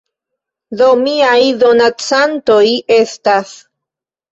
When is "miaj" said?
1.03-1.43